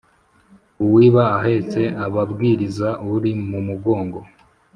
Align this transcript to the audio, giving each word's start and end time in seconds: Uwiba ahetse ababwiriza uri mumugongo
Uwiba 0.83 1.23
ahetse 1.37 1.81
ababwiriza 2.05 2.89
uri 3.15 3.31
mumugongo 3.49 4.19